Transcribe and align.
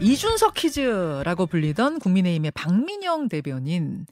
이준석 0.00 0.54
퀴즈라고 0.54 1.46
불리던 1.46 1.98
국민의힘의 1.98 2.52
박민영 2.52 3.28
대변인, 3.28 4.06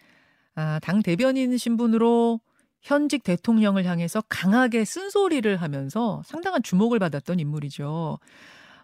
아, 0.54 0.79
당 0.80 1.03
대변인 1.03 1.56
신분으로 1.56 2.41
현직 2.83 3.22
대통령을 3.22 3.85
향해서 3.85 4.22
강하게 4.29 4.85
쓴소리를 4.85 5.56
하면서 5.56 6.22
상당한 6.27 6.62
주목을 6.62 6.98
받았던 6.98 7.40
인물이죠. 7.40 8.19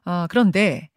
아, 0.05 0.27
그런데 0.31 0.89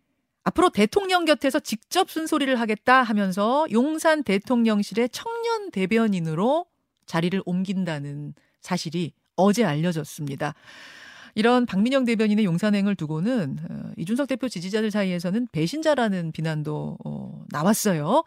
앞으로 0.44 0.70
대통령 0.70 1.26
곁에서 1.26 1.60
직접 1.60 2.10
쓴소리를 2.10 2.60
하겠다 2.60 3.04
하면서 3.04 3.68
용산 3.72 4.24
대통령실의 4.24 5.10
청년 5.10 5.70
대변인으로 5.72 6.66
자리를 7.06 7.42
옮긴다는 7.46 8.34
사실이 8.62 9.14
어제 9.36 9.66
알려졌습니다. 9.66 10.54
이런 11.36 11.66
박민영 11.66 12.06
대변인의 12.06 12.46
용산행을 12.46 12.96
두고는 12.96 13.58
어, 13.70 13.92
이준석 13.98 14.28
대표 14.28 14.48
지지자들 14.48 14.92
사이에서는 14.92 15.48
배신자라는 15.52 16.32
비난도 16.32 16.98
어, 17.06 17.44
나왔어요. 17.52 18.24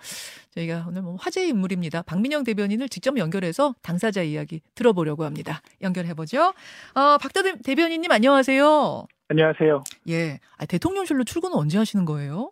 저희가 0.54 0.86
오늘 0.88 1.02
뭐 1.02 1.16
화제의 1.16 1.48
인물입니다. 1.48 2.02
박민영 2.02 2.44
대변인을 2.44 2.88
직접 2.88 3.16
연결해서 3.18 3.74
당사자 3.82 4.22
이야기 4.22 4.60
들어보려고 4.74 5.24
합니다. 5.24 5.60
연결해보죠. 5.80 6.42
어, 6.94 7.18
박 7.18 7.32
대변인님 7.64 8.10
안녕하세요. 8.10 9.06
안녕하세요. 9.28 9.84
예, 10.10 10.38
아, 10.58 10.66
대통령실로 10.66 11.24
출근은 11.24 11.56
언제 11.56 11.78
하시는 11.78 12.04
거예요? 12.04 12.50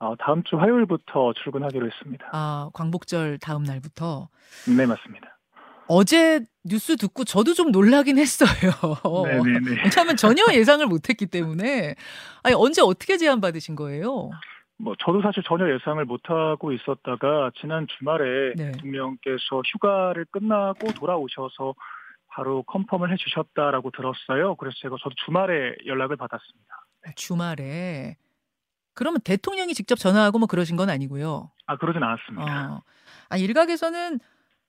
어, 0.00 0.14
다음 0.18 0.42
주 0.44 0.56
화요일부터 0.56 1.32
출근하기로 1.42 1.86
했습니다. 1.86 2.28
아, 2.32 2.70
광복절 2.72 3.38
다음 3.38 3.62
날부터? 3.62 4.28
네, 4.66 4.86
맞습니다. 4.86 5.38
어제 5.88 6.40
뉴스 6.68 6.96
듣고 6.96 7.24
저도 7.24 7.54
좀 7.54 7.70
놀라긴 7.70 8.18
했어요. 8.18 8.48
네네네. 9.24 9.82
왜냐하면 9.84 10.16
전혀 10.16 10.44
예상을 10.52 10.84
못했기 10.86 11.26
때문에. 11.26 11.94
아니, 12.42 12.54
언제 12.54 12.82
어떻게 12.82 13.16
제안 13.16 13.40
받으신 13.40 13.76
거예요? 13.76 14.30
뭐 14.78 14.94
저도 15.04 15.22
사실 15.22 15.42
전혀 15.42 15.72
예상을 15.74 16.04
못하고 16.04 16.72
있었다가 16.72 17.50
지난 17.60 17.86
주말에 17.98 18.54
네. 18.56 18.72
대통령께서 18.72 19.62
휴가를 19.72 20.24
끝나고 20.30 20.92
돌아오셔서 20.92 21.74
바로 22.28 22.62
컨펌을 22.62 23.10
해주셨다라고 23.12 23.90
들었어요. 23.90 24.54
그래서 24.54 24.76
제가 24.80 24.96
저도 25.02 25.14
주말에 25.24 25.74
연락을 25.86 26.16
받았습니다. 26.16 26.84
주말에. 27.16 28.16
그러면 28.94 29.20
대통령이 29.20 29.74
직접 29.74 29.96
전화하고 29.96 30.38
뭐 30.38 30.46
그러신 30.46 30.76
건 30.76 30.90
아니고요. 30.90 31.50
아 31.66 31.76
그러진 31.76 32.02
않았습니다. 32.02 32.72
어. 32.72 32.82
아, 33.28 33.36
일각에서는 33.36 34.20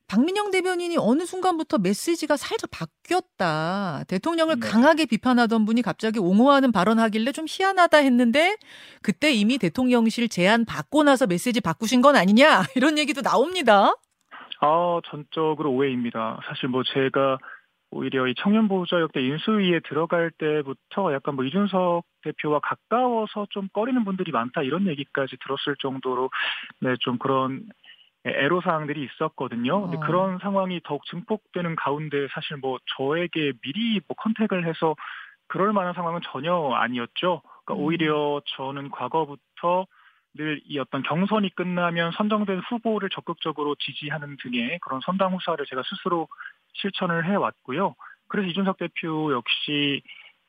박민영 0.10 0.50
대변인이 0.50 0.98
어느 1.00 1.24
순간부터 1.24 1.78
메시지가 1.78 2.36
살짝 2.36 2.72
바뀌었다. 2.72 4.04
대통령을 4.08 4.60
네. 4.60 4.68
강하게 4.68 5.06
비판하던 5.06 5.66
분이 5.66 5.84
갑자기 5.84 6.18
옹호하는 6.18 6.72
발언하길래 6.72 7.32
좀 7.32 7.46
희한하다 7.48 8.00
했는데 8.00 8.58
그때 9.04 9.32
이미 9.32 9.60
대통령실 9.60 10.28
제안 10.28 10.66
받고 10.66 11.04
나서 11.04 11.28
메시지 11.28 11.62
바꾸신 11.62 12.02
건 12.02 12.16
아니냐 12.16 12.64
이런 12.76 12.98
얘기도 12.98 13.22
나옵니다. 13.22 13.94
아 14.62 15.00
전적으로 15.06 15.72
오해입니다. 15.74 16.40
사실 16.48 16.70
뭐 16.70 16.82
제가 16.84 17.38
오히려 17.92 18.28
이 18.28 18.34
청년 18.38 18.68
보호자 18.68 19.00
역대 19.00 19.22
인수위에 19.22 19.82
들어갈 19.88 20.32
때부터 20.32 21.14
약간 21.14 21.36
뭐 21.36 21.46
이준석 21.46 22.04
대표와 22.24 22.60
가까워서 22.62 23.48
좀 23.52 23.68
꺼리는 23.74 24.04
분들이 24.06 24.32
많다 24.32 24.64
이런 24.64 24.88
얘기까지 24.88 25.38
들었을 25.44 25.76
정도로 25.80 26.32
네 26.82 26.96
좀 27.00 27.18
그런 27.20 27.64
애로 28.30 28.62
사항들이 28.62 29.04
있었거든요. 29.04 29.82
근데 29.82 29.98
어. 29.98 30.00
그런 30.02 30.40
상황이 30.40 30.80
더욱 30.84 31.06
증폭되는 31.06 31.76
가운데 31.76 32.28
사실 32.34 32.58
뭐 32.58 32.80
저에게 32.98 33.54
미리 33.62 34.02
뭐 34.08 34.16
컨택을 34.18 34.66
해서 34.66 34.96
그럴 35.48 35.74
만한 35.74 35.94
상황은 35.94 36.22
전혀 36.32 36.54
아니었죠. 36.54 37.42
그러니까 37.66 37.74
음. 37.74 37.80
오히려 37.80 38.42
저는 38.58 38.90
과거부터 38.92 39.88
늘 40.36 40.62
이 40.66 40.78
어떤 40.80 41.02
경선이 41.04 41.56
끝나면 41.56 42.12
선정된 42.12 42.60
후보를 42.70 43.10
적극적으로 43.10 43.76
지지하는 43.76 44.38
등의 44.42 44.80
그런 44.82 45.02
선당 45.02 45.34
후사를 45.34 45.64
제가 45.66 45.82
스스로 45.84 46.28
실천을 46.74 47.26
해왔고요. 47.26 47.96
그래서 48.28 48.48
이준석 48.48 48.78
대표 48.78 49.34
역시 49.34 50.02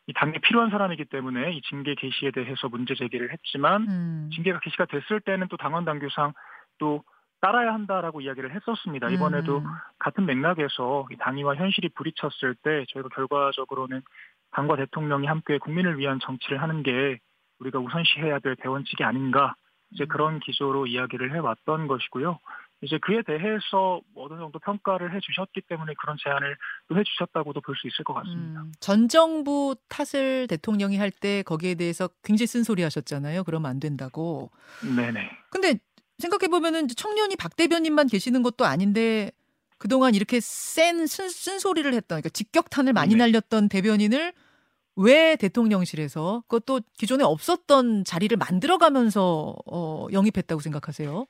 이 0.06 0.12
당에 0.12 0.38
필요한 0.38 0.70
사람이기 0.70 1.06
때문에 1.06 1.52
이 1.52 1.62
징계 1.62 1.94
개시에 1.94 2.30
대해서 2.30 2.68
문제 2.68 2.94
제기를 2.94 3.32
했지만 3.32 3.88
음. 3.88 4.30
징계가 4.34 4.60
개시가 4.60 4.86
됐을 4.86 5.20
때는 5.20 5.48
또 5.48 5.56
당원 5.56 5.84
당규상 5.84 6.32
또 6.78 7.02
따라야 7.40 7.72
한다라고 7.72 8.20
이야기를 8.20 8.54
했었습니다. 8.54 9.08
이번에도 9.08 9.58
음. 9.58 9.64
같은 9.98 10.26
맥락에서 10.26 11.06
이 11.10 11.16
당위와 11.16 11.56
현실이 11.56 11.90
부딪혔을 11.90 12.54
때 12.62 12.84
저희가 12.92 13.08
결과적으로는 13.10 14.02
당과 14.52 14.76
대통령이 14.76 15.26
함께 15.26 15.58
국민을 15.58 15.98
위한 15.98 16.18
정치를 16.20 16.60
하는 16.60 16.82
게 16.82 17.18
우리가 17.60 17.78
우선시해야 17.78 18.40
될 18.40 18.56
대원칙이 18.56 19.04
아닌가 19.04 19.54
이제 19.92 20.04
음. 20.04 20.08
그런 20.08 20.40
기조로 20.40 20.86
이야기를 20.86 21.34
해왔던 21.34 21.86
것이고요. 21.86 22.38
이제 22.82 22.96
그에 22.96 23.20
대해서 23.20 24.00
어느 24.16 24.38
정도 24.38 24.58
평가를 24.58 25.14
해주셨기 25.14 25.60
때문에 25.68 25.92
그런 26.00 26.16
제안을 26.18 26.56
또 26.88 26.96
해주셨다고도 26.96 27.60
볼 27.60 27.76
수 27.76 27.86
있을 27.88 28.04
것 28.06 28.14
같습니다. 28.14 28.62
음, 28.62 28.72
전 28.80 29.06
정부 29.08 29.76
탓을 29.90 30.46
대통령이 30.48 30.96
할 30.96 31.10
때 31.10 31.42
거기에 31.42 31.74
대해서 31.74 32.08
굉장히 32.24 32.46
쓴소리 32.46 32.82
하셨잖아요. 32.82 33.44
그러면 33.44 33.70
안 33.70 33.80
된다고. 33.80 34.50
네네. 34.96 35.30
근데 35.50 35.74
생각해 36.20 36.48
보면은 36.48 36.88
청년이 36.88 37.36
박 37.36 37.56
대변인만 37.56 38.06
계시는 38.08 38.42
것도 38.42 38.64
아닌데 38.64 39.32
그동안 39.78 40.14
이렇게 40.14 40.40
센 40.40 41.06
쓴, 41.06 41.28
쓴소리를 41.28 41.92
했던 41.92 42.16
그러니까 42.16 42.28
직격탄을 42.28 42.92
많이 42.92 43.14
네. 43.14 43.18
날렸던 43.18 43.68
대변인을 43.68 44.32
왜 44.96 45.36
대통령실에서 45.36 46.44
그것도 46.46 46.82
기존에 46.98 47.24
없었던 47.24 48.04
자리를 48.04 48.36
만들어가면서 48.36 49.56
어, 49.66 50.06
영입했다고 50.12 50.60
생각하세요? 50.60 51.26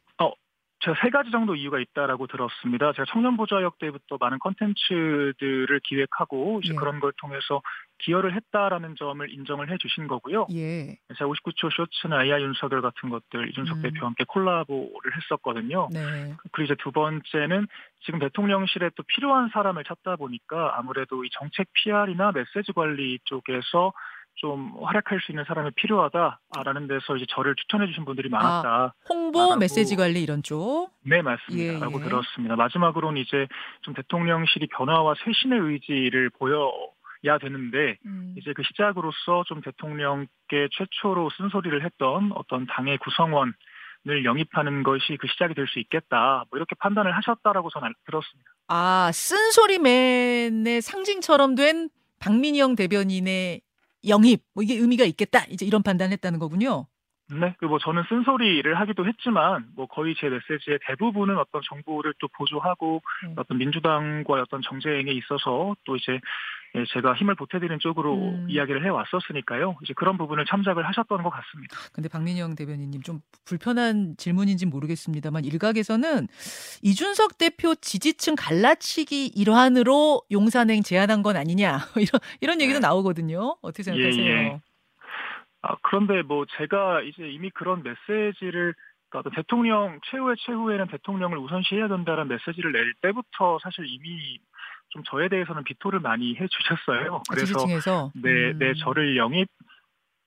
제가 0.80 0.96
세 1.02 1.10
가지 1.10 1.30
정도 1.30 1.54
이유가 1.54 1.78
있다라고 1.78 2.26
들었습니다. 2.26 2.92
제가 2.92 3.04
청년 3.12 3.36
보좌역 3.36 3.78
때부터 3.78 4.16
많은 4.18 4.38
컨텐츠들을 4.38 5.80
기획하고 5.84 6.60
이제 6.64 6.72
예. 6.72 6.76
그런 6.76 7.00
걸 7.00 7.12
통해서 7.20 7.60
기여를 7.98 8.34
했다라는 8.34 8.96
점을 8.98 9.30
인정을 9.30 9.70
해주신 9.70 10.08
거고요. 10.08 10.46
예. 10.52 10.96
제가 11.18 11.30
59초 11.30 11.70
쇼츠나 11.76 12.24
AI 12.24 12.42
윤석열 12.42 12.80
같은 12.80 13.10
것들 13.10 13.50
이준석 13.50 13.76
음. 13.76 13.82
대표와 13.82 14.06
함께 14.06 14.24
콜라보를 14.26 15.16
했었거든요. 15.16 15.88
네. 15.92 16.34
그리고 16.52 16.72
이제 16.72 16.74
두 16.82 16.92
번째는 16.92 17.66
지금 18.04 18.18
대통령실에 18.18 18.91
또 18.97 19.02
필요한 19.02 19.50
사람을 19.52 19.84
찾다 19.84 20.16
보니까 20.16 20.78
아무래도 20.78 21.24
이 21.24 21.28
정책 21.32 21.68
PR이나 21.74 22.32
메시지 22.32 22.72
관리 22.72 23.18
쪽에서 23.24 23.92
좀 24.36 24.72
활약할 24.82 25.20
수 25.20 25.32
있는 25.32 25.44
사람이 25.46 25.70
필요하다라는 25.76 26.86
데서 26.88 27.16
이제 27.16 27.26
저를 27.28 27.54
추천해 27.56 27.86
주신 27.86 28.04
분들이 28.04 28.28
많았다. 28.30 28.94
홍보, 29.08 29.38
말하고- 29.50 29.58
메시지 29.58 29.96
관리 29.96 30.22
이런 30.22 30.42
쪽. 30.42 30.91
네, 31.04 31.20
맞습니다. 31.20 31.74
예, 31.74 31.78
라고 31.78 32.00
예. 32.00 32.04
들었습니다. 32.04 32.56
마지막으로는 32.56 33.20
이제 33.20 33.46
좀 33.82 33.92
대통령실이 33.94 34.68
변화와 34.68 35.14
쇄신의 35.24 35.58
의지를 35.60 36.30
보여 36.30 36.72
야 37.26 37.36
되는데 37.36 37.98
음. 38.06 38.34
이제 38.38 38.54
그 38.54 38.62
시작으로서 38.62 39.44
좀 39.46 39.60
대통령께 39.60 40.68
최초로 40.72 41.28
쓴소리를 41.36 41.84
했던 41.84 42.32
어떤 42.34 42.66
당의 42.66 42.97
구성원 42.98 43.52
을 44.08 44.24
영입하는 44.24 44.82
것이 44.82 45.18
그 45.20 45.26
시작이 45.28 45.52
될 45.52 45.66
수 45.68 45.78
있겠다. 45.78 46.44
뭐 46.50 46.56
이렇게 46.56 46.74
판단을 46.78 47.14
하셨다라고 47.14 47.68
저는 47.68 47.88
알- 47.88 47.94
들었습니다. 48.06 48.50
아, 48.68 49.10
쓴소리맨의 49.12 50.80
상징처럼 50.80 51.54
된 51.54 51.91
박민영 52.18 52.76
대변인의 52.76 53.60
영입, 54.06 54.44
뭐 54.55 54.62
이게 54.62 54.75
의미가 54.77 55.05
있겠다. 55.05 55.44
이제 55.50 55.66
이런 55.66 55.83
판단을 55.83 56.12
했다는 56.12 56.38
거군요. 56.38 56.87
네, 57.32 57.54
그 57.58 57.70
뭐 57.70 57.78
저는 57.78 58.02
쓴소리를 58.08 58.74
하기도 58.80 59.06
했지만 59.06 59.68
뭐 59.76 59.86
거의 59.86 60.16
제 60.18 60.28
메시지의 60.28 60.80
대부분은 60.88 61.38
어떤 61.38 61.62
정부를 61.64 62.14
또 62.18 62.26
보조하고 62.36 63.00
음. 63.24 63.34
어떤 63.36 63.58
민주당과의 63.58 64.42
어떤 64.42 64.60
정쟁에 64.60 65.12
있어서 65.12 65.76
또 65.84 65.94
이제 65.94 66.18
예, 66.74 66.84
제가 66.92 67.14
힘을 67.14 67.34
보태드리는 67.34 67.78
쪽으로 67.80 68.14
음. 68.14 68.46
이야기를 68.48 68.84
해왔었으니까요. 68.84 69.76
이제 69.82 69.92
그런 69.94 70.16
부분을 70.18 70.44
참작을 70.46 70.86
하셨던 70.86 71.22
것 71.22 71.30
같습니다. 71.30 71.76
근데 71.92 72.08
박민영 72.08 72.54
대변인님 72.54 73.02
좀 73.02 73.20
불편한 73.44 74.15
질문인지 74.16 74.66
모르겠습니다만 74.66 75.44
일각에서는 75.44 76.28
이준석 76.83 77.38
대표 77.38 77.74
지지층 77.74 78.34
갈라치기 78.36 79.33
일환으로 79.34 80.22
용산행 80.30 80.83
제안한 80.83 81.22
건 81.22 81.36
아니냐 81.36 81.78
이런 81.97 82.21
이런 82.41 82.60
얘기도 82.60 82.78
네. 82.78 82.86
나오거든요. 82.86 83.56
어떻게 83.62 83.83
생각하세요? 83.83 84.24
예, 84.24 84.28
예. 84.28 84.60
아, 85.62 85.77
그런데 85.83 86.22
뭐 86.22 86.47
제가 86.57 87.03
이제 87.03 87.28
이미 87.28 87.51
그런 87.51 87.83
메시지를 87.83 88.74
그러니까 89.10 89.34
대통령 89.34 89.98
최후의 90.10 90.36
최후에는 90.39 90.86
대통령을 90.86 91.39
우선시해야 91.39 91.89
된다는 91.89 92.28
메시지를 92.28 92.72
낼 92.72 92.95
때부터 93.03 93.59
사실 93.62 93.84
이미 93.86 94.39
좀 94.91 95.03
저에 95.04 95.28
대해서는 95.28 95.65
비토를 95.65 96.01
많이 96.01 96.36
해주셨어요. 96.36 97.22
그래서 97.28 97.47
지지층에서 97.47 98.12
네, 98.15 98.51
음. 98.51 98.59
네, 98.59 98.74
저를 98.74 99.16
영입, 99.16 99.48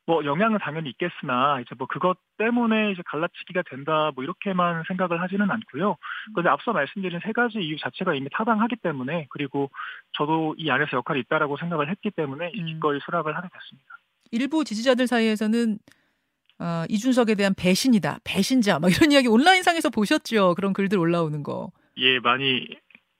뭐, 0.05 0.25
영향은 0.25 0.59
당연히 0.59 0.89
있겠으나, 0.89 1.59
이제 1.61 1.75
뭐, 1.77 1.87
그것 1.87 2.17
때문에 2.37 2.91
이제 2.91 3.01
갈라치기가 3.05 3.63
된다, 3.69 4.11
뭐, 4.15 4.23
이렇게만 4.23 4.83
생각을 4.87 5.21
하지는 5.21 5.49
않고요. 5.49 5.95
그런데 6.33 6.49
앞서 6.49 6.73
말씀드린 6.73 7.19
세 7.23 7.31
가지 7.31 7.59
이유 7.59 7.77
자체가 7.77 8.13
이미 8.13 8.27
타당하기 8.31 8.77
때문에, 8.77 9.27
그리고 9.29 9.69
저도 10.17 10.55
이 10.57 10.69
안에서 10.69 10.97
역할이 10.97 11.21
있다라고 11.21 11.57
생각을 11.57 11.89
했기 11.89 12.11
때문에, 12.11 12.51
음. 12.53 12.65
기꺼이 12.65 12.99
수락을 13.05 13.35
하게 13.35 13.47
됐습니다. 13.47 13.95
일부 14.33 14.63
지지자들 14.63 15.05
사이에서는 15.05 15.77
어, 16.59 16.83
이준석에 16.89 17.35
대한 17.35 17.53
배신이다, 17.55 18.19
배신자, 18.23 18.79
막 18.79 18.89
이런 18.89 19.11
이야기 19.11 19.27
온라인상에서 19.27 19.89
보셨죠? 19.89 20.55
그런 20.55 20.73
글들 20.73 20.97
올라오는 20.97 21.43
거. 21.43 21.71
예, 21.97 22.19
많이 22.19 22.67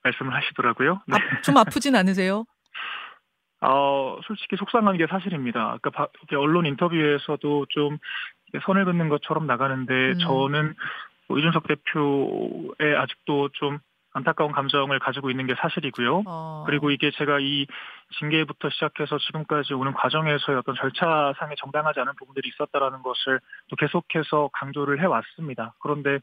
말씀을 0.04 0.34
하시더라고요. 0.34 1.02
네. 1.08 1.18
아, 1.18 1.42
좀 1.42 1.58
아프진 1.58 1.96
않으세요? 1.96 2.46
어, 3.62 4.20
솔직히 4.26 4.56
속상한 4.58 4.98
게 4.98 5.06
사실입니다. 5.08 5.78
아까 5.84 6.08
언론 6.32 6.66
인터뷰에서도 6.66 7.68
좀 7.70 7.98
선을 8.66 8.86
긋는 8.86 9.10
것처럼 9.10 9.46
나가는데 9.46 9.94
음. 9.94 10.20
저는 10.20 10.74
뭐 11.28 11.38
이준석 11.38 11.68
대표의 11.68 12.98
아직도 12.98 13.50
좀 13.54 13.80
안타까운 14.14 14.52
감정을 14.52 15.00
가지고 15.00 15.32
있는 15.32 15.48
게 15.48 15.56
사실이고요. 15.56 16.24
어. 16.26 16.64
그리고 16.66 16.92
이게 16.92 17.12
제가 17.12 17.40
이 17.40 17.66
징계부터 18.20 18.70
시작해서 18.70 19.18
지금까지 19.18 19.74
오는 19.74 19.92
과정에서 19.94 20.58
어떤 20.60 20.76
절차상에 20.76 21.56
정당하지 21.58 22.00
않은 22.00 22.14
부분들이 22.18 22.50
있었다라는 22.50 23.02
것을 23.02 23.40
또 23.70 23.76
계속해서 23.76 24.50
강조를 24.54 25.02
해왔습니다. 25.02 25.74
그런데 25.80 26.20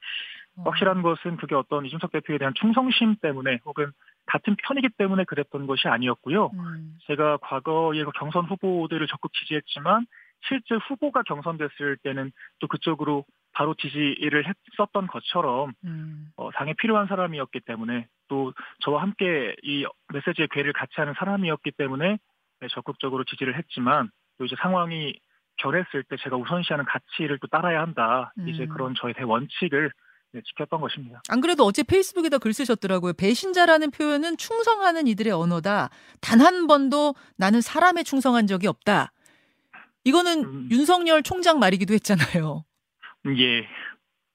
어. 0.56 0.62
확실한 0.64 1.02
것은 1.02 1.36
그게 1.36 1.54
어떤 1.54 1.84
이준석 1.84 2.12
대표에 2.12 2.38
대한 2.38 2.54
충성심 2.54 3.16
때문에 3.20 3.58
혹은 3.64 3.90
같은 4.26 4.56
편이기 4.62 4.90
때문에 4.96 5.24
그랬던 5.24 5.66
것이 5.66 5.88
아니었고요. 5.88 6.50
음. 6.54 6.96
제가 7.06 7.38
과거에 7.38 8.04
그 8.04 8.12
경선 8.12 8.44
후보들을 8.44 9.06
적극 9.08 9.32
지지했지만 9.32 10.06
실제 10.48 10.74
후보가 10.88 11.22
경선됐을 11.22 11.98
때는 12.02 12.32
또 12.60 12.68
그쪽으로 12.68 13.24
바로 13.52 13.74
지지를 13.74 14.44
했었던 14.46 15.06
것처럼 15.06 15.72
음. 15.84 16.30
어, 16.36 16.50
당에 16.52 16.74
필요한 16.74 17.06
사람이었기 17.06 17.60
때문에 17.60 18.06
또 18.28 18.52
저와 18.80 19.02
함께 19.02 19.54
이 19.62 19.84
메시지의 20.12 20.48
괴를 20.52 20.72
같이 20.72 20.92
하는 20.96 21.14
사람이었기 21.18 21.72
때문에 21.72 22.18
네, 22.60 22.68
적극적으로 22.70 23.24
지지를 23.24 23.56
했지만 23.58 24.10
또 24.38 24.44
이제 24.44 24.54
상황이 24.60 25.18
결했을 25.56 26.04
때 26.04 26.16
제가 26.22 26.36
우선시하는 26.36 26.84
가치를 26.86 27.38
또 27.38 27.46
따라야 27.48 27.80
한다. 27.82 28.32
음. 28.38 28.48
이제 28.48 28.66
그런 28.66 28.94
저의 28.94 29.14
대원칙을 29.14 29.90
네, 30.32 30.40
지켰던 30.46 30.80
것입니다. 30.80 31.20
안 31.28 31.40
그래도 31.40 31.64
어제 31.64 31.82
페이스북에다 31.82 32.38
글 32.38 32.52
쓰셨더라고요. 32.52 33.14
배신자라는 33.14 33.90
표현은 33.90 34.36
충성하는 34.36 35.08
이들의 35.08 35.32
언어다. 35.32 35.90
단 36.20 36.40
한 36.40 36.66
번도 36.68 37.14
나는 37.36 37.60
사람에 37.60 38.04
충성한 38.04 38.46
적이 38.46 38.68
없다. 38.68 39.12
이거는 40.04 40.44
음. 40.44 40.68
윤석열 40.70 41.22
총장 41.22 41.58
말이기도 41.58 41.94
했잖아요. 41.94 42.64
예. 43.36 43.68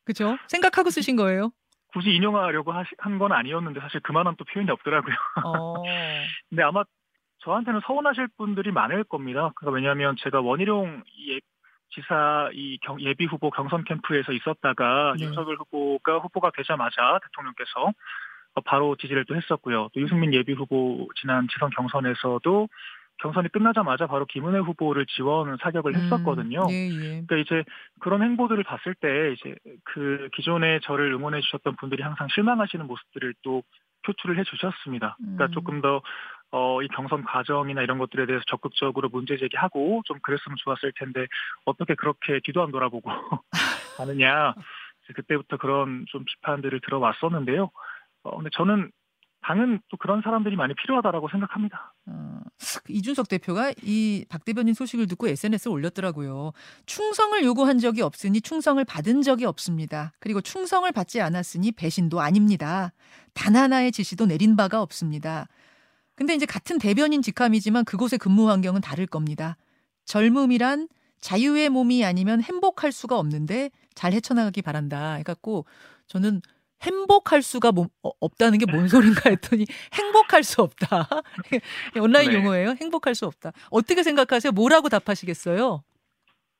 그죠? 0.05 0.37
생각하고 0.47 0.89
쓰신 0.89 1.15
거예요? 1.15 1.51
굳이 1.93 2.13
인용하려고 2.13 2.71
한 2.73 3.17
건 3.17 3.31
아니었는데 3.31 3.79
사실 3.79 3.99
그만한 4.01 4.35
또 4.37 4.43
표현이 4.45 4.69
없더라고요. 4.69 5.15
어. 5.45 5.73
근데 6.49 6.61
아마 6.63 6.83
저한테는 7.39 7.81
서운하실 7.85 8.27
분들이 8.37 8.71
많을 8.71 9.03
겁니다. 9.03 9.51
그러니까 9.55 9.75
왜냐하면 9.75 10.15
제가 10.19 10.41
원희룡 10.41 11.03
예, 11.29 11.39
지사 11.89 12.49
이 12.53 12.77
경, 12.81 12.99
예비 13.01 13.25
후보 13.25 13.49
경선 13.49 13.85
캠프에서 13.85 14.33
있었다가 14.33 15.15
네. 15.17 15.25
윤석열 15.25 15.55
후보가 15.57 16.19
후보가 16.19 16.51
되자마자 16.55 17.19
대통령께서 17.23 17.93
바로 18.65 18.95
지지를 18.97 19.25
또 19.25 19.35
했었고요. 19.35 19.89
또 19.93 20.01
유승민 20.01 20.33
예비 20.33 20.53
후보 20.53 21.07
지난 21.19 21.47
지선 21.51 21.69
경선에서도 21.71 22.69
경선이 23.19 23.49
끝나자마자 23.49 24.07
바로 24.07 24.25
김은혜 24.25 24.59
후보를 24.59 25.05
지원 25.07 25.55
사격을 25.61 25.95
음, 25.95 26.01
했었거든요. 26.01 26.65
예, 26.69 26.87
예. 26.89 27.23
그러니까 27.25 27.37
이제 27.37 27.63
그런 27.99 28.21
행보들을 28.21 28.63
봤을 28.63 28.93
때 28.95 29.33
이제 29.33 29.55
그 29.83 30.29
기존에 30.33 30.79
저를 30.83 31.13
응원해 31.13 31.41
주셨던 31.41 31.77
분들이 31.77 32.03
항상 32.03 32.27
실망하시는 32.33 32.85
모습들을 32.85 33.35
또 33.41 33.63
표출을 34.05 34.37
해 34.37 34.43
주셨습니다. 34.43 35.17
그러니까 35.17 35.45
음. 35.45 35.51
조금 35.51 35.81
더 35.81 36.01
어, 36.51 36.81
이 36.81 36.87
경선 36.89 37.23
과정이나 37.23 37.81
이런 37.81 37.97
것들에 37.97 38.25
대해서 38.25 38.43
적극적으로 38.47 39.09
문제 39.09 39.37
제기하고 39.37 40.01
좀 40.05 40.19
그랬으면 40.21 40.55
좋았을 40.63 40.93
텐데 40.97 41.27
어떻게 41.65 41.95
그렇게 41.95 42.39
뒤도 42.43 42.61
안 42.61 42.71
돌아보고 42.71 43.09
하느냐. 43.97 44.53
그때부터 45.13 45.57
그런 45.57 46.05
좀 46.07 46.23
비판들을 46.25 46.79
들어왔었는데요. 46.81 47.69
어, 48.23 48.37
근데 48.37 48.49
저는 48.53 48.91
당은 49.47 49.79
또 49.89 49.97
그런 49.97 50.21
사람들이 50.23 50.55
많이 50.55 50.73
필요하다라고 50.73 51.29
생각합니다. 51.29 51.93
어, 52.07 52.39
이준석 52.89 53.27
대표가 53.29 53.73
이 53.83 54.25
박 54.27 54.43
대변인 54.43 54.73
소식을 54.73 55.05
듣고 55.07 55.27
SNS에 55.27 55.71
올렸더라고요. 55.71 56.51
충성을 56.87 57.43
요구한 57.43 57.77
적이 57.77 58.01
없으니 58.01 58.41
충성을 58.41 58.83
받은 58.83 59.21
적이 59.21 59.45
없습니다. 59.45 60.13
그리고 60.19 60.41
충성을 60.41 60.91
받지 60.91 61.21
않았으니 61.21 61.71
배신도 61.73 62.21
아닙니다. 62.21 62.91
단 63.33 63.55
하나의 63.55 63.91
지시도 63.91 64.25
내린 64.25 64.55
바가 64.55 64.81
없습니다. 64.81 65.47
근데 66.15 66.33
이제 66.33 66.45
같은 66.45 66.79
대변인 66.79 67.21
직함이지만 67.21 67.85
그곳의 67.85 68.17
근무 68.19 68.49
환경은 68.49 68.81
다를 68.81 69.05
겁니다. 69.05 69.57
젊음이란 70.05 70.87
자유의 71.19 71.69
몸이 71.69 72.03
아니면 72.05 72.41
행복할 72.41 72.91
수가 72.91 73.19
없는데 73.19 73.69
잘 73.93 74.13
헤쳐나가기 74.13 74.61
바란다. 74.61 75.13
해갖고 75.15 75.65
저는 76.07 76.41
행복할 76.81 77.41
수가 77.41 77.71
뭐, 77.71 77.87
어, 78.03 78.11
없다는 78.19 78.57
게 78.59 78.65
뭔 78.65 78.87
소린가 78.87 79.29
했더니 79.29 79.65
행복할 79.93 80.43
수 80.43 80.61
없다. 80.61 81.07
온라인 82.01 82.29
네. 82.31 82.35
용어예요. 82.37 82.75
행복할 82.81 83.15
수 83.15 83.25
없다. 83.25 83.51
어떻게 83.71 84.03
생각하세요? 84.03 84.51
뭐라고 84.51 84.89
답하시겠어요? 84.89 85.83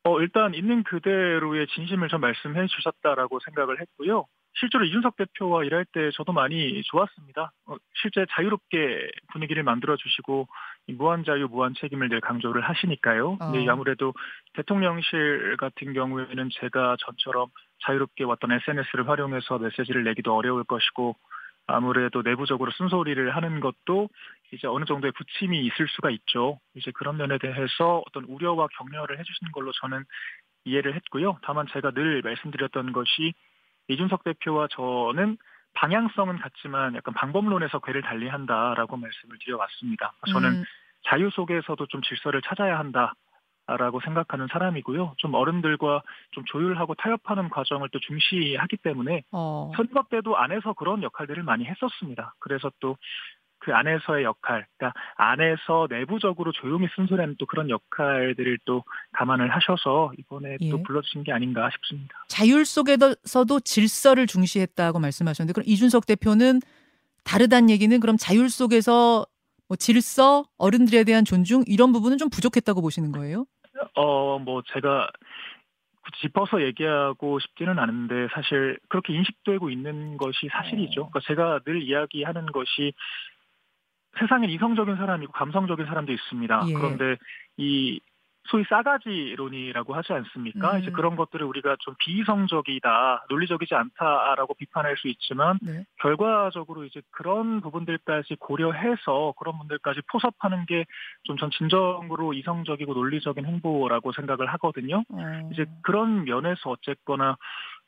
어, 0.07 0.19
일단 0.21 0.53
있는 0.53 0.83
그대로의 0.83 1.67
진심을 1.75 2.09
좀 2.09 2.21
말씀해 2.21 2.67
주셨다라고 2.67 3.39
생각을 3.45 3.81
했고요. 3.81 4.25
실제로 4.57 4.85
이준석 4.85 5.17
대표와 5.17 5.65
일할 5.65 5.83
때 5.91 6.12
저도 6.15 6.31
많이 6.31 6.81
좋았습니다. 6.83 7.51
어, 7.65 7.75
실제 8.01 8.25
자유롭게 8.31 9.09
분위기를 9.33 9.63
만들어 9.63 9.97
주시고 9.97 10.47
무한 10.94 11.25
자유, 11.25 11.47
무한 11.50 11.73
책임을 11.77 12.07
늘 12.09 12.21
강조를 12.21 12.61
하시니까요. 12.69 13.38
어. 13.41 13.51
네, 13.51 13.68
아무래도 13.68 14.13
대통령실 14.53 15.57
같은 15.57 15.91
경우에는 15.94 16.50
제가 16.61 16.95
전처럼 17.06 17.47
자유롭게 17.85 18.23
왔던 18.23 18.51
SNS를 18.51 19.07
활용해서 19.07 19.57
메시지를 19.59 20.03
내기도 20.03 20.35
어려울 20.35 20.63
것이고 20.63 21.15
아무래도 21.67 22.21
내부적으로 22.21 22.71
쓴소리를 22.71 23.35
하는 23.35 23.59
것도 23.59 24.09
이제 24.51 24.67
어느 24.67 24.85
정도의 24.85 25.11
부침이 25.13 25.65
있을 25.65 25.87
수가 25.87 26.11
있죠. 26.11 26.59
이제 26.75 26.91
그런 26.91 27.17
면에 27.17 27.37
대해서 27.37 28.03
어떤 28.07 28.23
우려와 28.25 28.67
격려를 28.77 29.19
해주시는 29.19 29.51
걸로 29.51 29.71
저는 29.81 30.03
이해를 30.65 30.95
했고요. 30.95 31.37
다만 31.41 31.65
제가 31.71 31.91
늘 31.91 32.21
말씀드렸던 32.21 32.91
것이 32.91 33.33
이준석 33.87 34.23
대표와 34.23 34.67
저는 34.71 35.37
방향성은 35.73 36.39
같지만 36.39 36.95
약간 36.95 37.13
방법론에서 37.13 37.79
궤를 37.79 38.01
달리한다라고 38.01 38.97
말씀을 38.97 39.37
드려왔습니다. 39.43 40.13
저는 40.31 40.49
음. 40.49 40.63
자유 41.07 41.29
속에서도 41.29 41.85
좀 41.87 42.01
질서를 42.01 42.41
찾아야 42.41 42.79
한다. 42.79 43.13
라고 43.67 44.00
생각하는 44.01 44.47
사람이고요. 44.51 45.15
좀 45.17 45.33
어른들과 45.33 46.03
좀 46.31 46.44
조율하고 46.45 46.94
타협하는 46.95 47.50
과정을 47.50 47.89
또 47.89 48.00
중시하기 48.00 48.77
때문에 48.77 49.23
어. 49.31 49.71
선거 49.75 50.04
때도 50.09 50.37
안에서 50.37 50.73
그런 50.73 51.01
역할들을 51.01 51.42
많이 51.44 51.66
했었습니다. 51.66 52.35
그래서 52.40 52.71
또 52.80 52.95
그 53.66 53.73
안에서의 53.73 54.23
역할, 54.23 54.68
그러니까 54.78 54.99
안에서 55.16 55.87
내부적으로 55.90 56.51
조용히 56.51 56.87
쓴소리하는 56.95 57.35
또 57.40 57.47
그런 57.47 57.71
역할들을 57.71 58.59
또 58.66 58.83
감안을 59.13 59.49
하셔서 59.49 60.11
이번에 60.19 60.57
예. 60.61 60.69
또 60.69 60.83
불러주신 60.83 61.23
게 61.23 61.31
아닌가 61.31 61.68
싶습니다. 61.71 62.25
자율 62.28 62.63
속에서도 62.63 63.59
질서를 63.61 64.28
중시했다고 64.28 64.99
말씀하셨는데 64.99 65.54
그럼 65.54 65.63
이준석 65.68 66.06
대표는 66.06 66.59
다르다는 67.23 67.71
얘기는 67.71 67.99
그럼 67.99 68.18
자율 68.18 68.49
속에서 68.51 69.25
뭐 69.68 69.76
질서, 69.76 70.45
어른들에 70.57 71.04
대한 71.04 71.26
존중 71.26 71.64
이런 71.68 71.92
부분은 71.92 72.18
좀 72.18 72.30
부족했다고 72.30 72.81
보시는 72.81 73.12
거예요? 73.12 73.45
어, 73.95 74.40
뭐 74.40 74.62
제가 74.74 75.10
짚어서 76.22 76.62
얘기하고 76.62 77.40
싶지는 77.40 77.80
않은데 77.80 78.28
사실 78.34 78.78
그렇게 78.90 79.14
인식되고 79.14 79.69
있는 79.69 80.18
것이 80.18 80.48
사실이죠. 80.52 81.02
어. 81.02 81.10
그러니까 81.10 81.19
제가 81.28 81.60
늘 81.66 81.81
이야기하는 81.81 82.45
것이 82.48 82.94
세상엔 84.19 84.50
이성적인 84.50 84.95
사람이고 84.95 85.31
감성적인 85.34 85.86
사람도 85.86 86.14
있습니다. 86.14 86.64
예. 86.69 86.74
그런데 86.74 87.18
이 87.57 88.00
소위 88.47 88.64
싸가지론이라고 88.69 89.95
하지 89.95 90.14
않습니까? 90.14 90.75
음. 90.75 90.81
이제 90.81 90.92
그런 90.92 91.16
것들을 91.16 91.45
우리가 91.45 91.78
좀 91.80 91.95
비이성적이다, 91.99 93.25
논리적이지 93.30 93.75
않다라고 93.75 94.54
비판할 94.56 94.97
수 94.97 95.07
있지만 95.07 95.59
네. 95.61 95.83
결과적으로 96.02 96.85
이제 96.85 97.02
그런 97.11 97.61
부분들까지 97.61 98.35
고려해서 98.40 99.33
그런 99.37 99.57
분들까지 99.57 100.02
포섭하는 100.11 100.66
게 100.66 100.85
좀 101.23 101.35
전 101.37 101.49
진정으로 101.52 102.33
이성적이고 102.33 102.94
논리적인 102.94 103.45
행보라고 103.45 104.11
생각을 104.14 104.47
하거든요. 104.54 105.04
음. 105.11 105.49
이제 105.52 105.66
그런 105.81 106.23
면에서 106.23 106.69
어쨌거나 106.69 107.37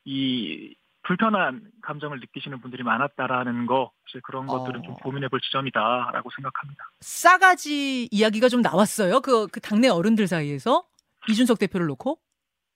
이 0.06 0.76
불편한 1.08 1.62
감정을 1.82 2.20
느끼시는 2.20 2.60
분들이 2.60 2.84
많았다라는 2.84 3.66
거 3.66 3.92
이제 4.10 4.20
그런 4.24 4.46
것들은 4.46 4.82
어. 4.82 4.84
좀 4.84 4.94
고민해 4.96 5.30
볼 5.30 5.40
지점이다라고 5.40 6.30
생각합니다. 6.36 6.92
싸가지 7.00 8.10
이야기가 8.12 8.50
좀 8.50 8.62
나왔어요. 8.62 9.22
그, 9.22 9.48
그 9.48 9.62
당내 9.62 9.88
어른들 9.88 10.28
사이에서 10.28 10.84
이준석 11.30 11.60
대표를 11.60 11.88
놓고. 11.88 12.20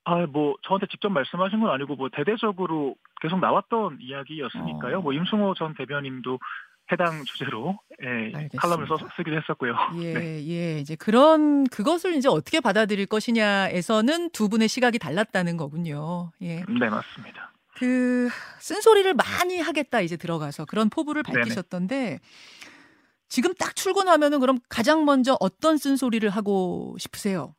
아, 0.05 0.25
뭐 0.27 0.55
저한테 0.63 0.87
직접 0.87 1.09
말씀하신 1.09 1.59
건 1.59 1.71
아니고 1.71 1.95
뭐 1.95 2.09
대대적으로 2.09 2.95
계속 3.21 3.39
나왔던 3.39 3.99
이야기였으니까요. 4.01 4.99
어. 4.99 5.01
뭐 5.01 5.13
임승호 5.13 5.53
전 5.55 5.75
대변인도 5.75 6.39
해당 6.91 7.23
주제로 7.25 7.77
예, 8.03 8.31
칼럼을 8.57 8.87
써, 8.87 8.97
쓰기도 9.15 9.37
했었고요. 9.37 9.75
예, 10.01 10.13
네. 10.13 10.47
예. 10.49 10.79
이제 10.79 10.95
그런 10.95 11.65
그것을 11.65 12.15
이제 12.15 12.27
어떻게 12.27 12.59
받아들일 12.59 13.05
것이냐에서는 13.05 14.31
두 14.31 14.49
분의 14.49 14.67
시각이 14.67 14.99
달랐다는 14.99 15.57
거군요. 15.57 16.31
예. 16.41 16.63
네, 16.67 16.89
맞습니다. 16.89 17.50
그 17.81 18.29
쓴소리를 18.59 19.11
많이 19.15 19.59
하겠다 19.59 20.01
이제 20.01 20.15
들어가서 20.15 20.65
그런 20.65 20.87
포부를 20.91 21.23
밝히셨던데 21.23 21.95
네네. 21.95 22.19
지금 23.27 23.55
딱 23.55 23.75
출근하면은 23.75 24.39
그럼 24.39 24.59
가장 24.69 25.03
먼저 25.03 25.35
어떤 25.39 25.77
쓴소리를 25.77 26.29
하고 26.29 26.95
싶으세요? 26.99 27.55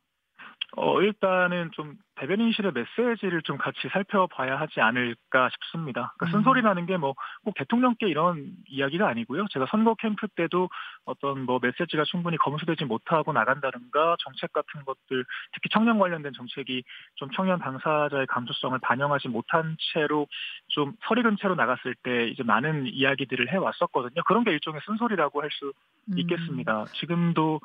어, 0.77 1.01
일단은 1.01 1.71
좀 1.73 1.97
대변인실의 2.23 2.71
메시지를 2.73 3.41
좀 3.41 3.57
같이 3.57 3.87
살펴봐야 3.91 4.59
하지 4.59 4.79
않을까 4.79 5.49
싶습니다. 5.49 6.13
그러니까 6.17 6.37
쓴소리라는 6.37 6.85
게 6.85 6.95
뭐 6.97 7.13
꼭 7.43 7.55
대통령께 7.55 8.07
이런 8.07 8.51
이야기가 8.67 9.07
아니고요. 9.07 9.47
제가 9.51 9.65
선거 9.69 9.95
캠프 9.95 10.27
때도 10.29 10.69
어떤 11.05 11.41
뭐 11.45 11.59
메시지가 11.61 12.03
충분히 12.05 12.37
검수되지 12.37 12.85
못하고 12.85 13.33
나간다든가 13.33 14.15
정책 14.19 14.53
같은 14.53 14.85
것들, 14.85 15.25
특히 15.53 15.69
청년 15.71 15.99
관련된 15.99 16.31
정책이 16.33 16.83
좀 17.15 17.29
청년 17.31 17.59
당사자의 17.59 18.27
감수성을 18.27 18.77
반영하지 18.79 19.27
못한 19.27 19.75
채로 19.93 20.27
좀 20.67 20.93
서리근 21.07 21.37
채로 21.37 21.55
나갔을 21.55 21.95
때 22.03 22.27
이제 22.27 22.43
많은 22.43 22.87
이야기들을 22.87 23.51
해왔었거든요. 23.51 24.23
그런 24.25 24.43
게 24.43 24.51
일종의 24.51 24.81
쓴소리라고 24.85 25.41
할수 25.41 25.73
음. 26.11 26.17
있겠습니다. 26.17 26.85
지금도 26.93 27.59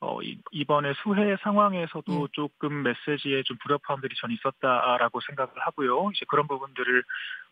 어, 0.00 0.18
이번에 0.52 0.92
수해 1.02 1.36
상황에서도 1.42 2.22
예. 2.22 2.26
조금 2.32 2.82
메시지에 2.82 3.42
좀 3.44 3.56
불협화음들이 3.64 4.14
전 4.20 4.30
있었다라고 4.30 5.20
생각을 5.26 5.52
하고요. 5.56 6.10
이제 6.14 6.24
그런 6.28 6.46
부분들을 6.46 7.02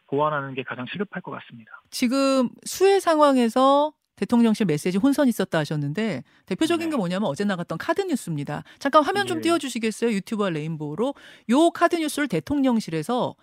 보완하는 0.07 0.55
게 0.55 0.63
가장 0.63 0.87
시급할 0.87 1.23
것 1.23 1.33
같습니다. 1.33 1.81
지금 1.91 2.49
수해 2.65 3.01
상황에서 3.01 3.93
대통령실 4.15 4.67
메시지 4.67 4.97
혼선이 4.97 5.29
있었다 5.29 5.59
하셨는데 5.59 6.23
대표적인 6.47 6.87
네. 6.87 6.91
게 6.91 6.97
뭐냐면 6.97 7.29
어제 7.29 7.45
나갔던 7.45 7.79
카드 7.79 8.01
뉴스입니다. 8.01 8.63
잠깐 8.79 9.03
화면 9.03 9.27
좀 9.27 9.39
네. 9.39 9.43
띄워주시겠어요? 9.43 10.13
유튜브와 10.13 10.51
레인보우로 10.51 11.15
요 11.51 11.71
카드 11.71 11.97
뉴스를 11.97 12.29
대통령실에서 12.29 13.35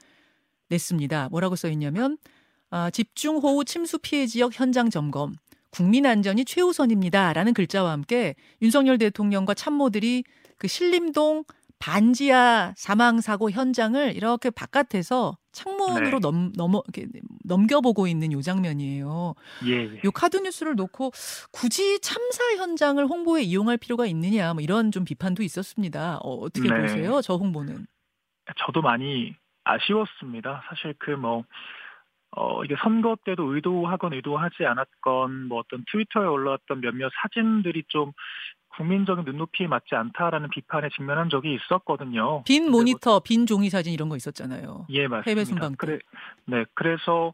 냈습니다. 0.69 1.29
뭐라고 1.29 1.55
써 1.55 1.69
있냐면 1.69 2.17
아, 2.71 2.89
집중호우 2.89 3.65
침수 3.65 3.99
피해 3.99 4.25
지역 4.25 4.59
현장 4.59 4.89
점검. 4.89 5.33
국민 5.73 6.05
안전이 6.05 6.45
최우선입니다라는 6.45 7.55
글자와 7.55 7.91
함께 7.91 8.35
윤석열 8.61 8.99
대통령과 8.99 9.55
참모들이 9.55 10.23
그 10.59 10.67
신림동 10.67 11.45
반지하 11.79 12.73
사망 12.77 13.21
사고 13.21 13.49
현장을 13.49 14.15
이렇게 14.15 14.51
바깥에서 14.51 15.35
창문으로 15.51 16.19
네. 16.19 16.19
넘, 16.21 16.51
넘어 16.55 16.83
넘겨보고 17.43 18.05
있는 18.07 18.31
요 18.31 18.41
장면이에요. 18.41 19.33
예, 19.65 19.71
예. 19.71 20.01
요 20.05 20.11
카드 20.11 20.37
뉴스를 20.37 20.75
놓고 20.75 21.11
굳이 21.51 21.99
참사 21.99 22.43
현장을 22.55 23.03
홍보에 23.05 23.41
이용할 23.41 23.77
필요가 23.77 24.05
있느냐 24.05 24.53
뭐 24.53 24.61
이런 24.61 24.91
좀 24.91 25.03
비판도 25.03 25.41
있었습니다. 25.41 26.19
어, 26.21 26.47
떻게 26.49 26.69
네. 26.69 26.81
보세요? 26.81 27.19
저 27.21 27.35
홍보는? 27.35 27.87
저도 28.65 28.81
많이 28.81 29.35
아쉬웠습니다. 29.63 30.63
사실 30.69 30.93
그뭐 30.99 31.43
어, 32.35 32.63
이게 32.63 32.75
선거 32.81 33.15
때도 33.25 33.53
의도하건 33.55 34.13
의도하지 34.13 34.65
않았건 34.65 35.47
뭐 35.47 35.59
어떤 35.59 35.83
트위터에 35.91 36.25
올라왔던 36.25 36.81
몇몇 36.81 37.11
사진들이 37.21 37.83
좀 37.87 38.11
국민적인 38.75 39.23
눈높이에 39.25 39.67
맞지 39.67 39.93
않다라는 39.93 40.49
비판에 40.49 40.89
직면한 40.95 41.29
적이 41.29 41.55
있었거든요. 41.55 42.43
빈뭐 42.43 42.71
모니터, 42.71 43.11
뭐, 43.11 43.19
빈 43.19 43.45
종이 43.45 43.69
사진 43.69 43.93
이런 43.93 44.09
거 44.09 44.15
있었잖아요. 44.15 44.87
예, 44.89 45.07
맞습니다. 45.07 45.29
해외 45.29 45.45
순방 45.45 45.75
그래, 45.77 45.99
네, 46.45 46.65
그래서 46.73 47.33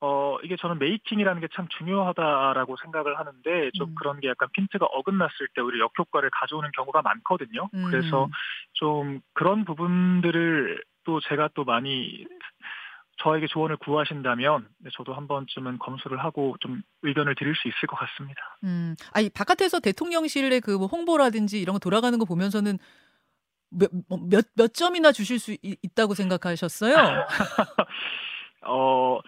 어, 0.00 0.36
이게 0.42 0.56
저는 0.56 0.78
메이킹이라는 0.78 1.40
게 1.40 1.46
참 1.54 1.68
중요하다라고 1.78 2.76
생각을 2.82 3.18
하는데 3.18 3.70
좀 3.74 3.90
음. 3.90 3.94
그런 3.94 4.18
게 4.20 4.28
약간 4.28 4.48
핀트가 4.52 4.86
어긋났을 4.86 5.48
때 5.54 5.60
오히려 5.60 5.84
역효과를 5.84 6.30
가져오는 6.32 6.70
경우가 6.72 7.02
많거든요. 7.02 7.68
음. 7.74 7.84
그래서 7.90 8.28
좀 8.72 9.20
그런 9.34 9.64
부분들을 9.64 10.82
또 11.04 11.20
제가 11.20 11.50
또 11.54 11.64
많이 11.64 12.24
저에게 13.22 13.46
조언을 13.46 13.76
구하신다면 13.76 14.66
네, 14.78 14.90
저도 14.96 15.14
한 15.14 15.28
번쯤은 15.28 15.78
검수를 15.78 16.22
하고 16.24 16.56
좀 16.60 16.82
의견을 17.02 17.34
드릴 17.36 17.54
수 17.54 17.68
있을 17.68 17.86
것 17.86 17.96
같습니다. 17.96 18.40
음, 18.64 18.96
아니 19.12 19.28
바깥에서 19.30 19.80
대통령실의 19.80 20.60
그 20.60 20.72
뭐 20.78 20.86
홍보라든지 20.88 21.60
이런 21.60 21.74
거 21.74 21.78
돌아가는 21.78 22.18
거 22.18 22.24
보면서는 22.24 22.78
몇, 23.70 23.90
뭐 24.08 24.18
몇, 24.28 24.44
몇 24.56 24.74
점이나 24.74 25.12
주실 25.12 25.38
수 25.38 25.56
있, 25.62 25.94
다고 25.94 26.14
생각하셨어요? 26.14 26.94
어, 28.66 29.18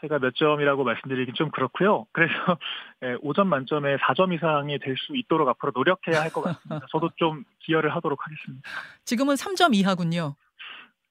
제가 0.00 0.18
몇 0.18 0.34
점이라고 0.34 0.84
말씀드리긴 0.84 1.34
좀 1.34 1.50
그렇고요. 1.50 2.06
그래서 2.12 2.32
예, 3.02 3.14
5점 3.22 3.46
만점에 3.46 3.96
4점 3.96 4.34
이상이 4.34 4.78
될 4.78 4.96
수 4.96 5.16
있도록 5.16 5.48
앞으로 5.48 5.72
노력해야 5.74 6.20
할 6.22 6.30
것 6.30 6.42
같습니다. 6.42 6.86
저도 6.90 7.10
좀 7.16 7.44
기여를 7.60 7.94
하도록 7.96 8.18
하겠습니다. 8.22 8.68
지금은 9.04 9.34
3점 9.36 9.74
이하군요. 9.74 10.36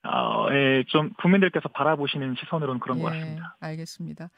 어, 0.05 0.47
예, 0.51 0.83
좀 0.87 1.11
국민들께서 1.21 1.69
바라보시는 1.69 2.35
시선으로는 2.39 2.79
그런 2.79 2.99
예, 2.99 3.01
것 3.03 3.09
같습니다. 3.11 3.57
알겠습니다. 3.59 4.29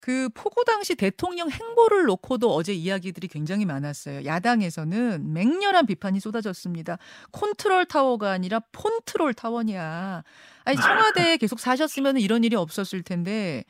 그 0.00 0.28
폭우 0.32 0.62
당시 0.64 0.94
대통령 0.94 1.50
행보를 1.50 2.04
놓고도 2.04 2.54
어제 2.54 2.72
이야기들이 2.72 3.26
굉장히 3.28 3.64
많았어요. 3.64 4.24
야당에서는 4.24 5.32
맹렬한 5.32 5.86
비판이 5.86 6.20
쏟아졌습니다. 6.20 6.98
컨트롤 7.32 7.84
타워가 7.86 8.30
아니라 8.30 8.60
폰트롤 8.72 9.34
타워냐. 9.34 10.22
아니 10.64 10.76
청와대에 10.76 11.36
계속 11.38 11.58
사셨으면 11.58 12.18
이런 12.18 12.44
일이 12.44 12.54
없었을 12.54 13.02
텐데 13.02 13.64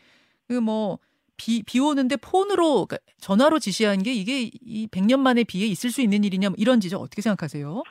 그 0.49 0.61
뭐 0.61 0.99
비, 1.39 1.63
비 1.63 1.81
오는데 1.81 2.17
폰으로 2.17 2.87
그러니까 2.87 2.99
전화로 3.21 3.59
지시한 3.59 4.03
게 4.03 4.13
이게 4.13 4.51
이 4.61 4.87
100년 4.89 5.21
만에 5.21 5.45
비에 5.45 5.67
있을 5.67 5.91
수 5.91 6.03
있는 6.03 6.25
일이냐 6.25 6.51
뭐 6.51 6.57
이런 6.59 6.81
지적 6.81 7.01
어떻게 7.01 7.23
생각하세요? 7.23 7.83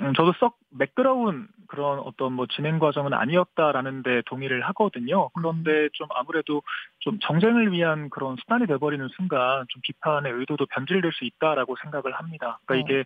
음, 0.00 0.12
저도 0.14 0.32
썩 0.40 0.56
매끄러운 0.70 1.46
그런 1.68 2.00
어떤 2.00 2.32
뭐 2.32 2.46
진행 2.46 2.78
과정은 2.78 3.12
아니었다라는 3.12 4.02
데 4.02 4.22
동의를 4.26 4.62
하거든요. 4.68 5.28
그런데 5.30 5.70
음. 5.70 5.88
좀 5.92 6.08
아무래도 6.14 6.62
좀 7.00 7.18
정쟁을 7.20 7.72
위한 7.72 8.10
그런 8.10 8.36
수단이 8.36 8.66
돼버리는 8.66 9.06
순간 9.16 9.64
좀 9.68 9.80
비판의 9.82 10.32
의도도 10.32 10.66
변질될 10.66 11.12
수 11.12 11.24
있다라고 11.24 11.76
생각을 11.82 12.12
합니다. 12.12 12.58
그러니까 12.64 12.74
어. 12.74 12.76
이게 12.76 13.04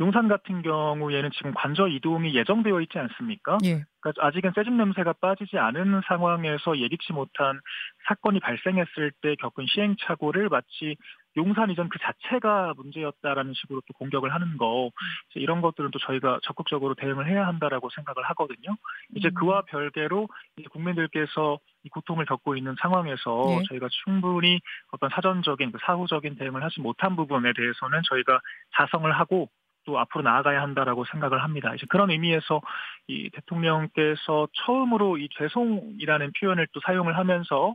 용산 0.00 0.26
같은 0.26 0.62
경우에는 0.62 1.30
지금 1.32 1.54
관저 1.54 1.86
이동이 1.86 2.34
예정되어 2.34 2.80
있지 2.80 2.98
않습니까? 2.98 3.58
예. 3.64 3.84
그러니까 4.00 4.26
아직은 4.26 4.52
새집 4.54 4.72
냄새가 4.72 5.14
빠지지 5.14 5.56
않은 5.56 6.02
상황에서 6.06 6.78
예기치 6.78 7.12
못한 7.12 7.60
사건이 8.06 8.40
발생했을 8.40 9.12
때 9.22 9.34
겪은 9.36 9.66
시행착오를 9.66 10.48
마치 10.48 10.96
용산 11.36 11.70
이전 11.70 11.88
그 11.88 11.98
자체가 12.00 12.74
문제였다라는 12.76 13.54
식으로 13.54 13.80
또 13.86 13.94
공격을 13.94 14.32
하는 14.32 14.56
거 14.58 14.90
이런 15.34 15.62
것들은 15.62 15.90
또 15.90 15.98
저희가 16.00 16.40
적극적으로 16.42 16.94
대응을 16.94 17.28
해야 17.28 17.46
한다라고 17.46 17.88
생각을 17.94 18.24
하거든요. 18.30 18.76
이제 19.14 19.28
음. 19.28 19.34
그와 19.34 19.62
별개로 19.62 20.28
이제 20.56 20.68
국민들께서 20.70 21.58
이 21.84 21.88
고통을 21.88 22.24
겪고 22.26 22.56
있는 22.56 22.74
상황에서 22.80 23.42
네. 23.46 23.62
저희가 23.68 23.88
충분히 24.04 24.60
어떤 24.90 25.10
사전적인 25.10 25.72
그 25.72 25.78
사후적인 25.82 26.36
대응을 26.36 26.62
하지 26.62 26.80
못한 26.80 27.16
부분에 27.16 27.52
대해서는 27.54 28.02
저희가 28.08 28.40
자성을 28.76 29.10
하고 29.10 29.48
또 29.84 29.98
앞으로 29.98 30.22
나아가야 30.22 30.60
한다라고 30.62 31.04
생각을 31.10 31.42
합니다. 31.42 31.74
이제 31.74 31.86
그런 31.88 32.10
의미에서 32.10 32.60
이 33.06 33.30
대통령께서 33.30 34.48
처음으로 34.64 35.18
이 35.18 35.28
죄송이라는 35.38 36.32
표현을 36.40 36.66
또 36.72 36.80
사용을 36.86 37.16
하면서 37.16 37.74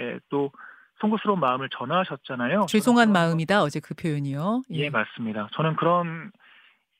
예, 0.00 0.18
또 0.28 0.50
송구스러운 1.00 1.40
마음을 1.40 1.68
전하셨잖아요. 1.70 2.66
죄송한 2.68 3.10
마음이다 3.12 3.62
어제 3.62 3.80
그 3.80 3.94
표현이요. 3.94 4.62
예. 4.72 4.76
예, 4.84 4.90
맞습니다. 4.90 5.48
저는 5.54 5.76
그런 5.76 6.30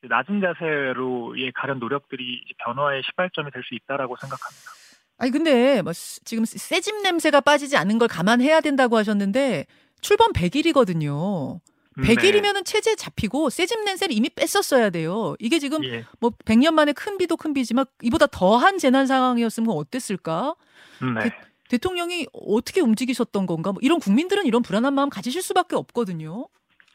낮은 0.02 0.40
자세로의 0.40 1.52
가련 1.52 1.78
노력들이 1.78 2.42
변화의 2.64 3.02
시발점이 3.04 3.50
될 3.50 3.62
수 3.62 3.74
있다라고 3.74 4.16
생각합니다. 4.16 4.70
아니 5.18 5.30
근데 5.30 5.82
뭐 5.82 5.92
지금 5.92 6.46
새집 6.46 7.02
냄새가 7.02 7.42
빠지지 7.42 7.76
않는 7.76 7.98
걸 7.98 8.08
감안해야 8.08 8.62
된다고 8.62 8.96
하셨는데 8.96 9.66
출범 10.00 10.32
100일이거든요. 10.32 11.60
100일이면은 11.98 12.54
네. 12.54 12.62
체제 12.64 12.94
잡히고 12.94 13.50
새집 13.50 13.84
냄새를 13.84 14.14
이미 14.14 14.28
뺐었어야 14.30 14.90
돼요. 14.90 15.34
이게 15.38 15.58
지금 15.58 15.84
예. 15.84 16.04
뭐 16.20 16.30
100년 16.44 16.72
만에 16.72 16.92
큰 16.92 17.18
비도 17.18 17.36
큰 17.36 17.52
비지만 17.52 17.84
이보다 18.02 18.26
더한 18.26 18.78
재난 18.78 19.06
상황이었으면 19.06 19.70
어땠을까? 19.70 20.54
네. 21.00 21.28
대, 21.28 21.40
대통령이 21.68 22.26
어떻게 22.32 22.80
움직이셨던 22.80 23.46
건가? 23.46 23.72
뭐 23.72 23.80
이런 23.82 23.98
국민들은 23.98 24.46
이런 24.46 24.62
불안한 24.62 24.94
마음 24.94 25.10
가지실 25.10 25.42
수밖에 25.42 25.76
없거든요. 25.76 26.46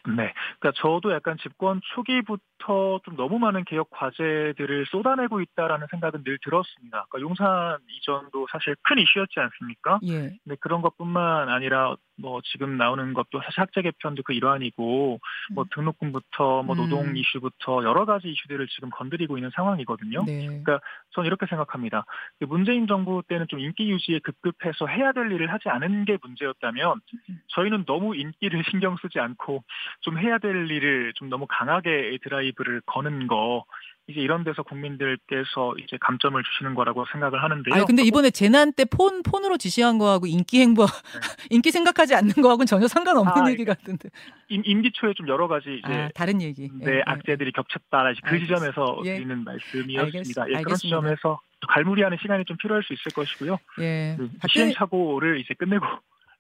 네. 0.08 0.34
그러니까 0.60 0.82
저도 0.82 1.14
약간 1.14 1.38
집권 1.42 1.82
초기부터 1.96 2.44
과거부터 2.66 3.00
좀 3.04 3.16
너무 3.16 3.40
많은 3.40 3.64
개혁 3.66 3.90
과제들을 3.92 4.86
쏟아내고 4.88 5.42
있다라는 5.42 5.88
생각은 5.92 6.24
늘 6.24 6.38
들었습니다. 6.44 7.06
그러니까 7.10 7.22
용산 7.22 7.78
이전도 7.90 8.48
사실 8.52 8.76
큰 8.84 9.00
이슈였지 9.00 9.40
않습니까? 9.40 10.00
예. 10.04 10.36
근데 10.44 10.56
그런 10.60 10.82
것뿐만 10.82 11.50
아니라 11.50 11.96
뭐 12.18 12.42
지금 12.46 12.78
나오는 12.78 13.14
것도 13.14 13.42
사실 13.44 13.60
학제 13.60 13.82
개편도 13.82 14.24
그 14.24 14.34
일환이고 14.34 15.20
뭐 15.54 15.64
음. 15.64 15.70
등록금부터 15.74 16.64
뭐 16.64 16.76
노동 16.76 17.06
음. 17.06 17.18
이슈부터 17.18 17.84
여러 17.84 18.06
가지 18.06 18.30
이슈들을 18.30 18.68
지금 18.68 18.90
건드리고 18.90 19.38
있는 19.38 19.52
상황이거든요. 19.54 20.24
네. 20.26 20.46
그러니까 20.46 20.80
저는 21.12 21.28
이렇게 21.28 21.46
생각합니다. 21.48 22.06
그 22.40 22.46
문재인 22.46 22.88
정부 22.88 23.22
때는 23.28 23.48
좀 23.50 23.60
인기 23.60 23.90
유지에 23.90 24.20
급급해서 24.20 24.88
해야 24.88 25.12
될 25.12 25.32
일을 25.32 25.52
하지 25.52 25.70
않은 25.70 26.06
게 26.06 26.18
문제였다면 26.22 27.02
저희는 27.50 27.86
너무 27.86 28.16
인기를 28.16 28.64
신경 28.72 28.96
쓰지 29.02 29.20
않고 29.20 29.64
좀 30.02 30.18
해야 30.18 30.38
될 30.38 30.70
일을 30.72 31.14
좀 31.16 31.30
너무 31.30 31.46
강하게 31.48 32.18
드라이 32.24 32.45
브를 32.54 32.82
거는 32.86 33.28
거 33.28 33.66
이제 34.08 34.22
이런 34.22 34.44
데서 34.44 34.62
국민들께서 34.62 35.74
이제 35.84 35.98
감점을 36.00 36.42
주시는 36.44 36.76
거라고 36.76 37.06
생각을 37.12 37.42
하는데요. 37.44 37.74
아니 37.74 37.86
근데 37.86 38.04
이번에 38.04 38.30
재난 38.30 38.72
때 38.72 38.86
폰 38.86 39.24
폰으로 39.24 39.58
지시한 39.58 39.98
거하고 39.98 40.28
인기 40.28 40.62
행보 40.62 40.86
인기 41.50 41.72
생각하지 41.72 42.14
않는 42.16 42.34
거하고는 42.34 42.68
전혀 42.68 42.88
상관없는 42.88 43.34
네. 43.36 43.42
아, 43.42 43.52
얘기 43.52 43.66
같은데. 43.66 44.10
임, 44.50 44.62
임기 44.64 44.92
초에 44.94 45.14
좀 45.16 45.28
여러 45.28 45.48
가지 45.48 45.82
이제 45.84 45.92
아, 45.94 46.10
다른 46.14 46.40
얘기. 46.42 46.70
네, 46.72 46.92
예, 46.92 46.96
예. 46.98 47.02
악재들이 47.06 47.52
겹쳤다. 47.52 48.04
그 48.24 48.30
알겠- 48.36 48.40
지점에서 48.42 49.00
예. 49.06 49.16
드리는 49.16 49.44
말씀이었습니다. 49.44 50.42
알겠- 50.44 50.50
예, 50.50 50.54
그런 50.54 50.58
알겠습니다. 50.58 50.76
지점에서 50.78 51.40
또 51.62 51.68
갈무리하는 51.68 52.18
시간이 52.22 52.46
좀 52.46 52.58
필요할 52.58 52.84
수 52.84 52.94
있을 52.94 53.12
것이고요. 53.12 53.58
예. 53.80 54.16
네, 54.20 54.28
박대- 54.40 54.54
시행착오를 54.54 55.40
이제 55.40 55.56
끝내고 55.56 55.84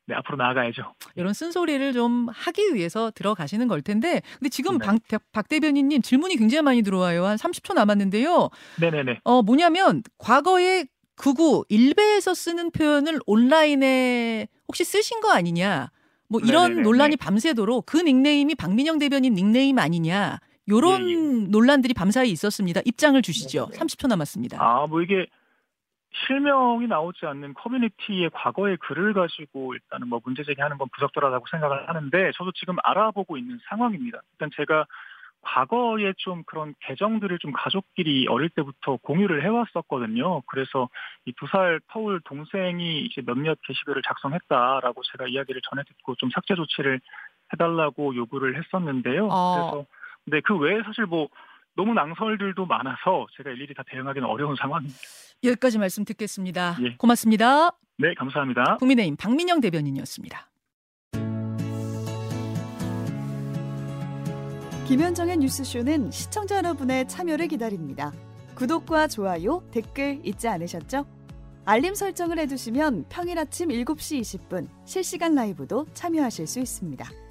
네, 0.07 0.15
앞으로 0.15 0.37
나아가야죠. 0.37 0.93
이런 1.15 1.33
쓴소리를 1.33 1.93
좀 1.93 2.27
하기 2.29 2.75
위해서 2.75 3.11
들어가시는 3.11 3.67
걸 3.67 3.81
텐데 3.81 4.21
근데 4.37 4.49
지금 4.49 4.77
네. 4.77 4.85
박, 4.85 4.99
박 5.31 5.49
대변인님 5.49 6.01
질문이 6.01 6.35
굉장히 6.37 6.61
많이 6.61 6.83
들어와요. 6.83 7.25
한 7.25 7.37
30초 7.37 7.73
남았는데요. 7.73 8.49
네네네. 8.79 9.21
어 9.23 9.41
뭐냐면 9.41 10.03
과거에 10.17 10.85
극우 11.15 11.65
일베에서 11.69 12.33
쓰는 12.33 12.71
표현을 12.71 13.19
온라인에 13.25 14.47
혹시 14.67 14.83
쓰신 14.83 15.21
거 15.21 15.31
아니냐? 15.31 15.89
뭐 16.27 16.39
이런 16.41 16.69
네네네. 16.69 16.81
논란이 16.83 17.17
밤새도록 17.17 17.85
그 17.85 17.97
닉네임이 17.97 18.55
박민영 18.55 18.99
대변인 18.99 19.33
닉네임 19.33 19.79
아니냐? 19.79 20.39
요런 20.67 21.09
예, 21.09 21.13
예. 21.13 21.47
논란들이 21.49 21.93
밤사이 21.93 22.29
있었습니다. 22.31 22.81
입장을 22.85 23.19
주시죠. 23.21 23.67
네네. 23.71 23.79
30초 23.79 24.07
남았습니다. 24.07 24.57
아, 24.59 24.85
뭐 24.87 25.01
이게 25.01 25.27
실명이 26.27 26.87
나오지 26.87 27.25
않는 27.25 27.53
커뮤니티의 27.55 28.29
과거의 28.33 28.77
글을 28.77 29.13
가지고 29.13 29.73
일단은 29.73 30.07
뭐 30.07 30.19
문제 30.23 30.43
제기하는 30.43 30.77
건 30.77 30.87
부적절하다고 30.93 31.45
생각을 31.51 31.89
하는데 31.89 32.31
저도 32.37 32.51
지금 32.53 32.75
알아보고 32.83 33.37
있는 33.37 33.59
상황입니다. 33.69 34.19
일단 34.33 34.49
제가 34.55 34.85
과거에 35.41 36.13
좀 36.17 36.43
그런 36.45 36.73
계정들을 36.79 37.37
좀 37.39 37.51
가족끼리 37.51 38.27
어릴 38.27 38.49
때부터 38.49 38.97
공유를 38.97 39.43
해왔었거든요. 39.43 40.41
그래서 40.47 40.89
이 41.25 41.33
두 41.33 41.45
살 41.47 41.79
터울 41.89 42.19
동생이 42.25 43.01
이제 43.01 43.21
몇몇 43.21 43.59
게시글을 43.61 44.01
작성했다라고 44.07 45.03
제가 45.11 45.27
이야기를 45.27 45.61
전해 45.69 45.83
듣고 45.83 46.15
좀 46.15 46.31
삭제 46.33 46.55
조치를 46.55 46.99
해달라고 47.53 48.15
요구를 48.15 48.57
했었는데요. 48.57 49.27
어. 49.31 49.53
그래서 49.71 49.85
근데 50.23 50.41
그 50.41 50.57
외에 50.57 50.81
사실 50.81 51.05
뭐 51.05 51.27
너무 51.75 51.93
낭설들도 51.93 52.65
많아서 52.65 53.27
제가 53.37 53.51
일일이 53.51 53.73
다 53.75 53.83
대응하기는 53.85 54.27
어려운 54.27 54.55
상황입니다. 54.59 54.97
여기까지 55.47 55.77
말씀 55.77 56.05
듣겠습니다. 56.05 56.77
예. 56.81 56.95
고맙습니다. 56.97 57.71
네, 57.97 58.13
감사합니다. 58.17 58.77
국민의힘 58.77 59.15
박민영 59.15 59.61
대변인이었습니다. 59.61 60.49
김현정의 64.87 65.37
뉴스쇼는 65.37 66.11
시청자 66.11 66.57
여러분의 66.57 67.07
참여를 67.07 67.47
기다립니다. 67.47 68.13
구독과 68.55 69.07
좋아요, 69.07 69.63
댓글 69.71 70.21
잊지 70.23 70.47
않으셨죠? 70.47 71.05
알림 71.65 71.95
설정을 71.95 72.37
해두시면 72.39 73.05
평일 73.09 73.39
아침 73.39 73.69
7시 73.69 74.21
20분 74.21 74.67
실시간 74.85 75.33
라이브도 75.33 75.87
참여하실 75.93 76.45
수 76.45 76.59
있습니다. 76.59 77.24